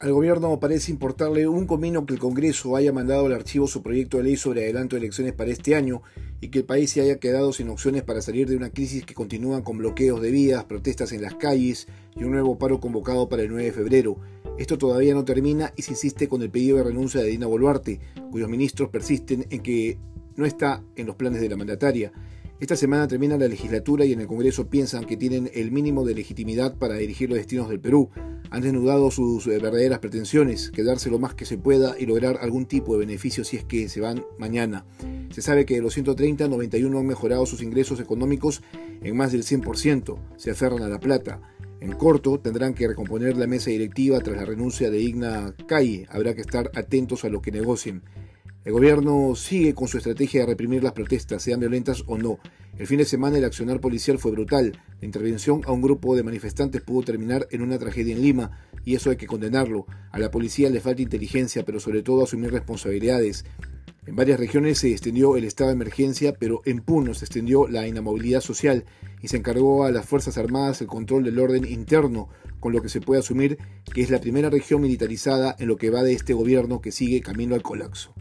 Al 0.00 0.14
gobierno 0.14 0.58
parece 0.58 0.90
importarle 0.90 1.46
un 1.46 1.66
comino 1.66 2.06
que 2.06 2.14
el 2.14 2.18
Congreso 2.18 2.74
haya 2.74 2.90
mandado 2.90 3.26
al 3.26 3.34
archivo 3.34 3.66
su 3.66 3.82
proyecto 3.82 4.16
de 4.16 4.22
ley 4.22 4.36
sobre 4.38 4.62
adelanto 4.62 4.96
de 4.96 5.00
elecciones 5.00 5.34
para 5.34 5.50
este 5.50 5.74
año 5.74 6.00
y 6.40 6.48
que 6.48 6.60
el 6.60 6.64
país 6.64 6.90
se 6.90 7.02
haya 7.02 7.18
quedado 7.18 7.52
sin 7.52 7.68
opciones 7.68 8.02
para 8.02 8.22
salir 8.22 8.48
de 8.48 8.56
una 8.56 8.70
crisis 8.70 9.04
que 9.04 9.12
continúa 9.12 9.62
con 9.62 9.76
bloqueos 9.76 10.22
de 10.22 10.30
vías, 10.30 10.64
protestas 10.64 11.12
en 11.12 11.20
las 11.20 11.34
calles 11.34 11.86
y 12.16 12.24
un 12.24 12.30
nuevo 12.30 12.56
paro 12.56 12.80
convocado 12.80 13.28
para 13.28 13.42
el 13.42 13.50
9 13.50 13.62
de 13.62 13.72
febrero. 13.72 14.16
Esto 14.56 14.78
todavía 14.78 15.12
no 15.12 15.26
termina 15.26 15.74
y 15.76 15.82
se 15.82 15.90
insiste 15.90 16.28
con 16.28 16.40
el 16.40 16.48
pedido 16.48 16.78
de 16.78 16.84
renuncia 16.84 17.20
de 17.20 17.28
Dina 17.28 17.46
Boluarte, 17.46 18.00
cuyos 18.30 18.48
ministros 18.48 18.88
persisten 18.88 19.44
en 19.50 19.60
que 19.60 19.98
no 20.34 20.46
está 20.46 20.82
en 20.96 21.08
los 21.08 21.16
planes 21.16 21.42
de 21.42 21.50
la 21.50 21.58
mandataria. 21.58 22.10
Esta 22.60 22.76
semana 22.76 23.08
termina 23.08 23.38
la 23.38 23.48
legislatura 23.48 24.04
y 24.04 24.12
en 24.12 24.20
el 24.20 24.26
Congreso 24.26 24.68
piensan 24.68 25.06
que 25.06 25.16
tienen 25.16 25.50
el 25.54 25.72
mínimo 25.72 26.04
de 26.04 26.14
legitimidad 26.14 26.76
para 26.76 26.96
dirigir 26.96 27.30
los 27.30 27.38
destinos 27.38 27.70
del 27.70 27.80
Perú. 27.80 28.10
Han 28.50 28.60
desnudado 28.60 29.10
sus 29.10 29.46
eh, 29.46 29.58
verdaderas 29.58 30.00
pretensiones, 30.00 30.70
quedarse 30.70 31.08
lo 31.08 31.18
más 31.18 31.32
que 31.32 31.46
se 31.46 31.56
pueda 31.56 31.98
y 31.98 32.04
lograr 32.04 32.36
algún 32.42 32.66
tipo 32.66 32.92
de 32.92 33.06
beneficio 33.06 33.44
si 33.44 33.56
es 33.56 33.64
que 33.64 33.88
se 33.88 34.02
van 34.02 34.26
mañana. 34.38 34.84
Se 35.30 35.40
sabe 35.40 35.64
que 35.64 35.76
de 35.76 35.80
los 35.80 35.94
130, 35.94 36.48
91 36.48 36.98
han 36.98 37.06
mejorado 37.06 37.46
sus 37.46 37.62
ingresos 37.62 37.98
económicos 37.98 38.60
en 39.00 39.16
más 39.16 39.32
del 39.32 39.42
100%. 39.42 40.18
Se 40.36 40.50
aferran 40.50 40.82
a 40.82 40.88
la 40.88 41.00
plata. 41.00 41.40
En 41.80 41.92
corto, 41.92 42.40
tendrán 42.40 42.74
que 42.74 42.88
recomponer 42.88 43.38
la 43.38 43.46
mesa 43.46 43.70
directiva 43.70 44.20
tras 44.20 44.36
la 44.36 44.44
renuncia 44.44 44.90
de 44.90 45.00
Igna 45.00 45.54
Calle. 45.66 46.06
Habrá 46.10 46.34
que 46.34 46.42
estar 46.42 46.70
atentos 46.74 47.24
a 47.24 47.30
lo 47.30 47.40
que 47.40 47.52
negocien. 47.52 48.02
El 48.62 48.72
gobierno 48.74 49.34
sigue 49.36 49.74
con 49.74 49.88
su 49.88 49.96
estrategia 49.96 50.40
de 50.40 50.46
reprimir 50.48 50.82
las 50.82 50.92
protestas, 50.92 51.42
sean 51.42 51.60
violentas 51.60 52.04
o 52.06 52.18
no. 52.18 52.38
El 52.78 52.86
fin 52.86 52.98
de 52.98 53.06
semana 53.06 53.38
el 53.38 53.44
accionar 53.46 53.80
policial 53.80 54.18
fue 54.18 54.32
brutal. 54.32 54.78
La 55.00 55.06
intervención 55.06 55.62
a 55.64 55.72
un 55.72 55.80
grupo 55.80 56.14
de 56.14 56.22
manifestantes 56.22 56.82
pudo 56.82 57.02
terminar 57.02 57.48
en 57.52 57.62
una 57.62 57.78
tragedia 57.78 58.14
en 58.14 58.20
Lima, 58.20 58.68
y 58.84 58.96
eso 58.96 59.08
hay 59.08 59.16
que 59.16 59.26
condenarlo. 59.26 59.86
A 60.12 60.18
la 60.18 60.30
policía 60.30 60.68
le 60.68 60.80
falta 60.80 61.00
inteligencia, 61.00 61.64
pero 61.64 61.80
sobre 61.80 62.02
todo 62.02 62.24
asumir 62.24 62.52
responsabilidades. 62.52 63.46
En 64.06 64.14
varias 64.14 64.38
regiones 64.38 64.78
se 64.78 64.90
extendió 64.90 65.38
el 65.38 65.44
estado 65.44 65.68
de 65.68 65.76
emergencia, 65.76 66.34
pero 66.38 66.60
en 66.66 66.80
Puno 66.80 67.14
se 67.14 67.24
extendió 67.24 67.66
la 67.66 67.88
inamovilidad 67.88 68.42
social 68.42 68.84
y 69.22 69.28
se 69.28 69.38
encargó 69.38 69.84
a 69.84 69.90
las 69.90 70.04
Fuerzas 70.04 70.36
Armadas 70.36 70.82
el 70.82 70.86
control 70.86 71.24
del 71.24 71.38
orden 71.38 71.64
interno, 71.64 72.28
con 72.60 72.74
lo 72.74 72.82
que 72.82 72.90
se 72.90 73.00
puede 73.00 73.20
asumir 73.20 73.56
que 73.94 74.02
es 74.02 74.10
la 74.10 74.20
primera 74.20 74.50
región 74.50 74.82
militarizada 74.82 75.56
en 75.58 75.66
lo 75.68 75.78
que 75.78 75.88
va 75.88 76.02
de 76.02 76.12
este 76.12 76.34
gobierno 76.34 76.82
que 76.82 76.92
sigue 76.92 77.22
camino 77.22 77.54
al 77.54 77.62
colapso. 77.62 78.12